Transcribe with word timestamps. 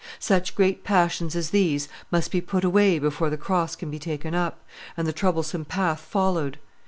Such 0.17 0.55
great 0.55 0.83
passions 0.83 1.35
as 1.35 1.51
these 1.51 1.87
must 2.11 2.31
be 2.31 2.41
put 2.41 2.63
away 2.63 2.97
before 2.97 3.29
the 3.29 3.37
cross 3.37 3.75
can 3.75 3.91
be 3.91 3.99
taken 3.99 4.33
up, 4.33 4.65
and 4.97 5.05
the 5.05 5.13
troublesome 5.13 5.63
path 5.65 5.99
followed. 5.99 6.57